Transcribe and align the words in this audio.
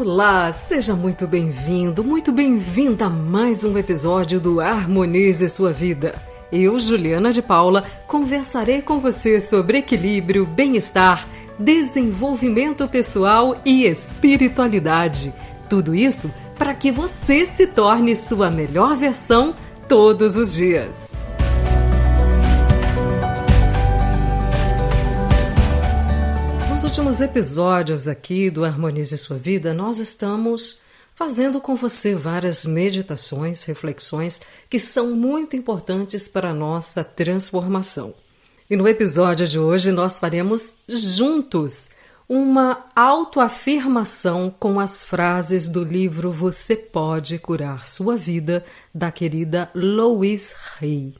Olá, 0.00 0.52
seja 0.52 0.94
muito 0.94 1.26
bem-vindo, 1.26 2.04
muito 2.04 2.30
bem-vinda 2.30 3.06
a 3.06 3.10
mais 3.10 3.64
um 3.64 3.76
episódio 3.76 4.38
do 4.38 4.60
Harmonize 4.60 5.48
Sua 5.48 5.72
Vida. 5.72 6.14
Eu, 6.52 6.78
Juliana 6.78 7.32
de 7.32 7.42
Paula, 7.42 7.82
conversarei 8.06 8.80
com 8.80 9.00
você 9.00 9.40
sobre 9.40 9.78
equilíbrio, 9.78 10.46
bem-estar, 10.46 11.26
desenvolvimento 11.58 12.86
pessoal 12.86 13.60
e 13.64 13.86
espiritualidade. 13.86 15.34
Tudo 15.68 15.92
isso 15.96 16.32
para 16.56 16.74
que 16.74 16.92
você 16.92 17.44
se 17.44 17.66
torne 17.66 18.14
sua 18.14 18.52
melhor 18.52 18.94
versão 18.94 19.52
todos 19.88 20.36
os 20.36 20.54
dias. 20.54 21.07
Últimos 26.98 27.20
episódios 27.20 28.08
aqui 28.08 28.50
do 28.50 28.64
Harmonize 28.64 29.16
Sua 29.16 29.36
Vida, 29.36 29.72
nós 29.72 30.00
estamos 30.00 30.80
fazendo 31.14 31.60
com 31.60 31.76
você 31.76 32.12
várias 32.12 32.66
meditações, 32.66 33.62
reflexões 33.62 34.40
que 34.68 34.80
são 34.80 35.12
muito 35.12 35.54
importantes 35.54 36.26
para 36.26 36.50
a 36.50 36.52
nossa 36.52 37.04
transformação. 37.04 38.12
E 38.68 38.74
no 38.74 38.88
episódio 38.88 39.46
de 39.46 39.60
hoje 39.60 39.92
nós 39.92 40.18
faremos 40.18 40.74
juntos 40.88 41.90
uma 42.28 42.86
autoafirmação 42.96 44.52
com 44.58 44.80
as 44.80 45.04
frases 45.04 45.68
do 45.68 45.84
livro 45.84 46.32
Você 46.32 46.74
Pode 46.74 47.38
Curar 47.38 47.86
Sua 47.86 48.16
Vida, 48.16 48.64
da 48.92 49.12
querida 49.12 49.70
Louise 49.72 50.52
Hay. 50.82 51.14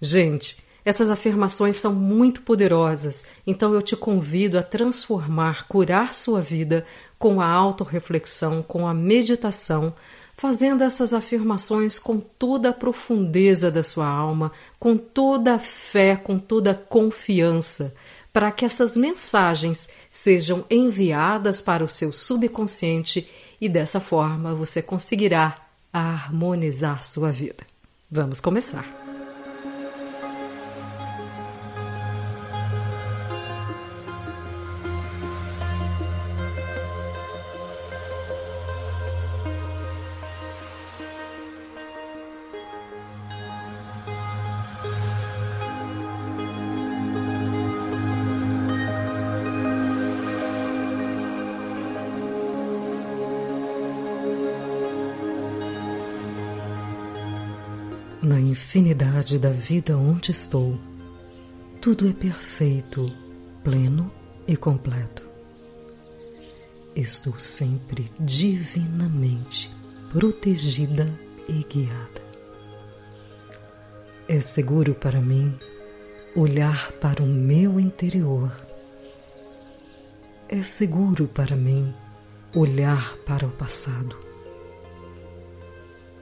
Gente, 0.00 0.63
essas 0.84 1.10
afirmações 1.10 1.76
são 1.76 1.94
muito 1.94 2.42
poderosas, 2.42 3.24
então 3.46 3.72
eu 3.72 3.80
te 3.80 3.96
convido 3.96 4.58
a 4.58 4.62
transformar, 4.62 5.66
curar 5.66 6.12
sua 6.12 6.40
vida 6.40 6.84
com 7.18 7.40
a 7.40 7.46
autorreflexão, 7.46 8.62
com 8.62 8.86
a 8.86 8.92
meditação, 8.92 9.94
fazendo 10.36 10.82
essas 10.82 11.14
afirmações 11.14 11.98
com 11.98 12.18
toda 12.18 12.70
a 12.70 12.72
profundeza 12.72 13.70
da 13.70 13.82
sua 13.82 14.06
alma, 14.06 14.52
com 14.78 14.96
toda 14.96 15.54
a 15.54 15.58
fé, 15.58 16.16
com 16.16 16.38
toda 16.38 16.72
a 16.72 16.74
confiança, 16.74 17.94
para 18.32 18.50
que 18.50 18.64
essas 18.64 18.96
mensagens 18.96 19.88
sejam 20.10 20.64
enviadas 20.68 21.62
para 21.62 21.84
o 21.84 21.88
seu 21.88 22.12
subconsciente 22.12 23.28
e 23.60 23.68
dessa 23.68 24.00
forma 24.00 24.54
você 24.54 24.82
conseguirá 24.82 25.56
harmonizar 25.92 27.04
sua 27.04 27.30
vida. 27.30 27.64
Vamos 28.10 28.40
começar. 28.40 29.03
Na 58.24 58.40
infinidade 58.40 59.38
da 59.38 59.50
vida 59.50 59.98
onde 59.98 60.30
estou, 60.30 60.78
tudo 61.78 62.08
é 62.08 62.12
perfeito, 62.14 63.04
pleno 63.62 64.10
e 64.48 64.56
completo. 64.56 65.28
Estou 66.96 67.38
sempre 67.38 68.10
divinamente 68.18 69.70
protegida 70.10 71.06
e 71.46 71.66
guiada. 71.70 72.22
É 74.26 74.40
seguro 74.40 74.94
para 74.94 75.20
mim 75.20 75.54
olhar 76.34 76.92
para 76.92 77.22
o 77.22 77.26
meu 77.26 77.78
interior. 77.78 78.50
É 80.48 80.62
seguro 80.62 81.28
para 81.28 81.54
mim 81.54 81.94
olhar 82.56 83.18
para 83.26 83.46
o 83.46 83.50
passado. 83.50 84.16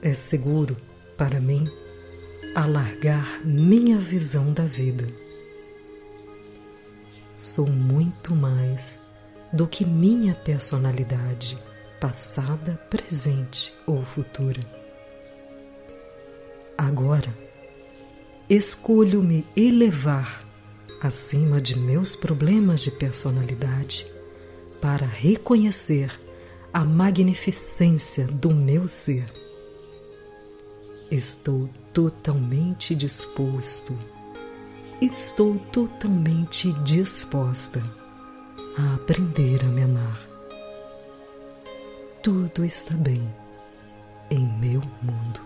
É 0.00 0.14
seguro 0.14 0.76
para 1.16 1.40
mim 1.40 1.64
alargar 2.54 3.40
minha 3.44 3.98
visão 3.98 4.52
da 4.52 4.64
vida. 4.64 5.06
Sou 7.34 7.68
muito 7.68 8.34
mais 8.34 8.98
do 9.52 9.66
que 9.66 9.84
minha 9.84 10.34
personalidade, 10.34 11.58
passada, 12.00 12.74
presente 12.90 13.72
ou 13.86 14.02
futura. 14.02 14.60
Agora, 16.76 17.32
escolho 18.48 19.22
me 19.22 19.46
elevar 19.56 20.44
acima 21.00 21.60
de 21.60 21.78
meus 21.78 22.16
problemas 22.16 22.80
de 22.80 22.90
personalidade 22.90 24.06
para 24.80 25.06
reconhecer 25.06 26.10
a 26.72 26.84
magnificência 26.84 28.26
do 28.26 28.54
meu 28.54 28.88
ser. 28.88 29.26
Estou 31.10 31.68
totalmente 31.98 32.94
disposto, 32.94 33.92
estou 35.02 35.58
totalmente 35.72 36.72
disposta 36.84 37.82
a 38.78 38.94
aprender 38.94 39.64
a 39.64 39.66
me 39.66 39.82
amar. 39.82 40.20
Tudo 42.22 42.64
está 42.64 42.94
bem 42.94 43.28
em 44.30 44.46
meu 44.60 44.80
mundo. 45.02 45.40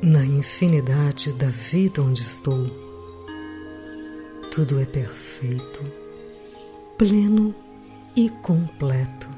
Na 0.00 0.24
infinidade 0.24 1.30
da 1.34 1.48
vida 1.48 2.00
onde 2.00 2.22
estou, 2.22 2.66
tudo 4.54 4.80
é 4.80 4.86
perfeito, 4.86 5.84
pleno 6.96 7.54
e 8.16 8.30
completo. 8.30 9.28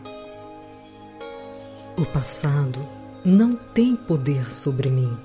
O 1.98 2.06
passado 2.06 3.01
não 3.24 3.54
tem 3.54 3.94
poder 3.94 4.52
sobre 4.52 4.90
mim, 4.90 5.16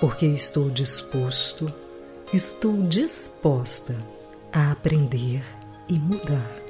porque 0.00 0.26
estou 0.26 0.68
disposto, 0.68 1.72
estou 2.32 2.82
disposta 2.82 3.96
a 4.52 4.72
aprender 4.72 5.44
e 5.88 5.96
mudar. 5.96 6.62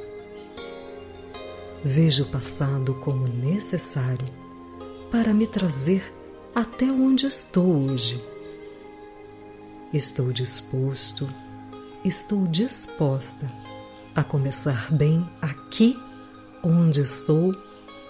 Vejo 1.83 2.25
o 2.25 2.27
passado 2.27 2.95
como 2.97 3.27
necessário 3.27 4.27
para 5.11 5.33
me 5.33 5.47
trazer 5.47 6.13
até 6.55 6.85
onde 6.85 7.27
estou 7.27 7.85
hoje. 7.85 8.23
Estou 9.95 10.31
disposto, 10.31 11.27
estou 12.05 12.47
disposta 12.47 13.47
a 14.15 14.23
começar 14.23 14.93
bem 14.93 15.27
aqui 15.41 15.99
onde 16.63 17.01
estou 17.01 17.55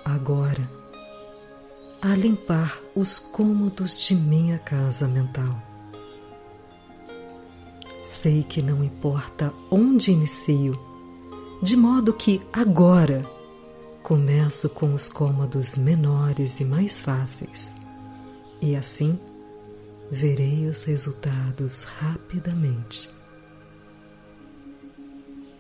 agora 0.05 0.78
a 2.01 2.15
limpar 2.15 2.81
os 2.95 3.19
cômodos 3.19 3.99
de 3.99 4.15
minha 4.15 4.59
casa 4.59 5.09
mental. 5.09 5.61
Sei 8.05 8.43
que 8.45 8.63
não 8.63 8.85
importa 8.85 9.53
onde 9.71 10.13
inicio, 10.13 10.79
de 11.61 11.77
modo 11.77 12.13
que 12.13 12.41
agora 12.53 13.23
começo 14.03 14.69
com 14.71 14.95
os 14.95 15.09
cômodos 15.09 15.77
menores 15.77 16.61
e 16.61 16.65
mais 16.65 17.03
fáceis, 17.03 17.75
e 18.63 18.77
assim 18.77 19.19
verei 20.11 20.67
os 20.67 20.85
resultados 20.85 21.83
rapidamente. 21.83 23.11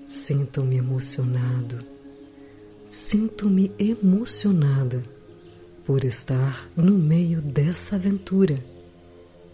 Sinto-me 0.07 0.77
emocionado, 0.77 1.85
sinto-me 2.87 3.73
emocionada 3.79 5.18
por 5.89 6.05
estar 6.05 6.69
no 6.77 6.99
meio 6.99 7.41
dessa 7.41 7.97
aventura, 7.97 8.63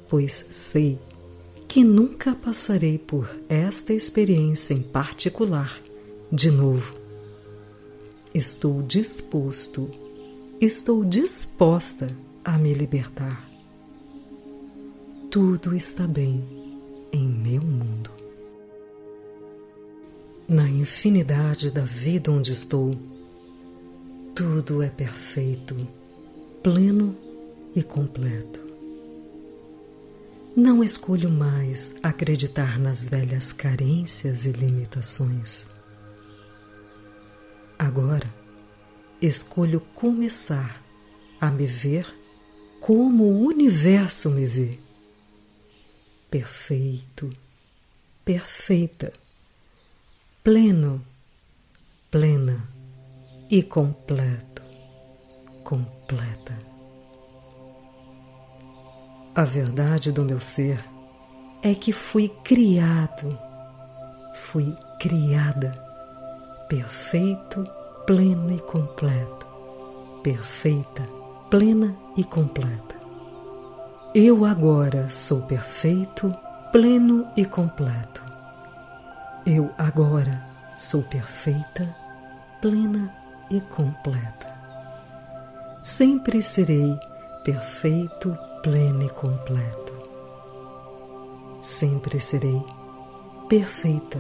pois 0.09 0.45
sei 0.51 0.99
que 1.69 1.85
nunca 1.85 2.35
passarei 2.35 2.99
por 2.99 3.31
esta 3.49 3.93
experiência 3.93 4.75
em 4.75 4.83
particular 4.83 5.81
de 6.33 6.51
novo. 6.51 6.93
Estou 8.35 8.83
disposto, 8.83 9.89
estou 10.61 11.05
disposta 11.05 12.09
a 12.45 12.59
me 12.59 12.75
libertar. 12.75 13.49
Tudo 15.31 15.73
está 15.73 16.05
bem 16.05 16.45
em 17.13 17.29
meu 17.29 17.63
mundo. 17.63 18.11
Na 20.49 20.69
infinidade 20.69 21.71
da 21.71 21.85
vida 21.85 22.33
onde 22.33 22.51
estou, 22.51 22.91
tudo 24.35 24.83
é 24.83 24.89
perfeito 24.89 25.77
pleno 26.65 27.15
e 27.77 27.83
completo. 27.83 28.59
Não 30.57 30.83
escolho 30.83 31.29
mais 31.29 31.95
acreditar 32.03 32.79
nas 32.79 33.07
velhas 33.07 33.53
carências 33.53 34.47
e 34.47 34.53
limitações. 34.53 35.67
Agora 37.79 38.27
escolho 39.21 39.79
começar 39.95 40.83
a 41.39 41.51
me 41.51 41.67
ver 41.67 42.07
como 42.81 43.25
o 43.25 43.45
universo 43.45 44.31
me 44.31 44.47
vê. 44.47 44.79
Perfeito, 46.31 47.29
perfeita, 48.25 49.13
pleno, 50.43 51.05
plena 52.11 52.67
e 53.51 53.63
completo, 53.63 54.63
completa. 56.15 56.53
A 59.35 59.45
verdade 59.45 60.13
do 60.13 60.25
meu 60.25 60.41
ser 60.41 60.81
é 61.63 61.75
que 61.75 61.93
fui 61.93 62.29
criado, 62.45 63.37
fui 64.35 64.77
criada, 65.01 65.73
perfeito, 66.69 67.65
pleno 68.07 68.53
e 68.53 68.61
completo, 68.61 69.47
perfeita, 70.23 71.03
plena 71.51 71.97
e 72.17 72.23
completa. 72.23 72.95
Eu 74.15 74.45
agora 74.45 75.11
sou 75.11 75.43
perfeito, 75.43 76.33
pleno 76.71 77.27
e 77.37 77.45
completo. 77.45 78.23
Eu 79.45 79.71
agora 79.77 80.41
sou 80.77 81.03
perfeita, 81.03 81.89
plena 82.61 83.13
e 83.51 83.61
completa. 83.61 84.54
Sempre 85.85 86.41
serei 86.41 86.99
perfeito, 87.45 88.35
pleno 88.63 89.03
e 89.03 89.11
completo. 89.11 89.93
Sempre 91.61 92.19
serei 92.21 92.65
perfeita, 93.51 94.19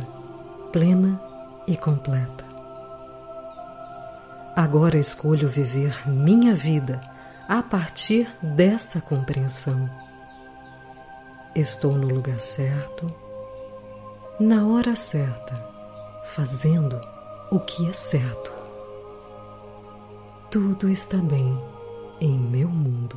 plena 0.71 1.19
e 1.67 1.75
completa. 1.75 2.45
Agora 4.55 4.99
escolho 4.99 5.49
viver 5.49 6.07
minha 6.07 6.55
vida 6.55 7.01
a 7.49 7.63
partir 7.63 8.31
dessa 8.43 9.01
compreensão. 9.01 9.89
Estou 11.55 11.93
no 11.93 12.09
lugar 12.09 12.41
certo, 12.41 13.07
na 14.39 14.67
hora 14.67 14.95
certa, 14.95 15.55
fazendo 16.27 17.01
o 17.51 17.59
que 17.59 17.89
é 17.89 17.93
certo. 17.95 18.64
Tudo 20.55 20.89
está 20.89 21.17
bem 21.17 21.59
em 22.21 22.39
meu 22.39 22.69
mundo. 22.69 23.17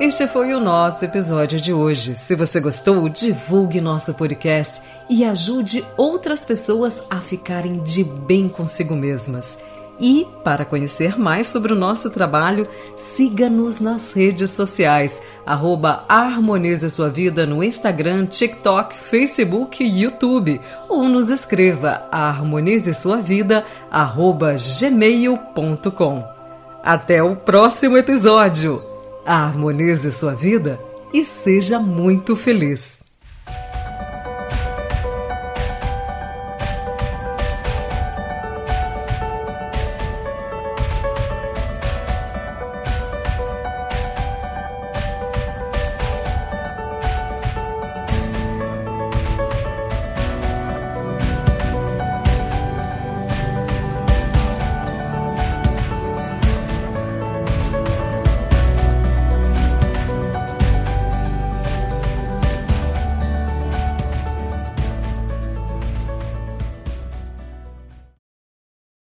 Este 0.00 0.26
foi 0.26 0.54
o 0.54 0.60
nosso 0.60 1.04
episódio 1.04 1.60
de 1.60 1.74
hoje. 1.74 2.14
Se 2.14 2.34
você 2.34 2.58
gostou, 2.58 3.06
divulgue 3.06 3.82
nosso 3.82 4.14
podcast 4.14 4.80
e 5.10 5.22
ajude 5.22 5.84
outras 5.94 6.42
pessoas 6.42 7.04
a 7.10 7.20
ficarem 7.20 7.82
de 7.82 8.02
bem 8.02 8.48
consigo 8.48 8.96
mesmas. 8.96 9.58
E, 10.00 10.26
para 10.42 10.64
conhecer 10.64 11.18
mais 11.18 11.48
sobre 11.48 11.74
o 11.74 11.76
nosso 11.76 12.08
trabalho, 12.08 12.66
siga-nos 12.96 13.78
nas 13.78 14.14
redes 14.14 14.48
sociais, 14.52 15.20
arroba 15.44 16.02
Harmonize 16.08 16.88
Sua 16.88 17.10
Vida 17.10 17.44
no 17.44 17.62
Instagram, 17.62 18.24
TikTok, 18.24 18.94
Facebook 18.94 19.84
e 19.84 20.00
YouTube. 20.00 20.62
Ou 20.88 21.10
nos 21.10 21.28
escreva 21.28 22.08
a 22.10 22.26
harmonize 22.26 22.94
sua 22.94 23.18
vida, 23.18 23.66
arroba 23.90 24.54
gmail.com. 24.80 26.24
Até 26.82 27.22
o 27.22 27.36
próximo 27.36 27.98
episódio! 27.98 28.89
Harmonize 29.24 30.10
sua 30.12 30.34
vida 30.34 30.80
e 31.12 31.24
seja 31.24 31.78
muito 31.78 32.34
feliz. 32.36 33.09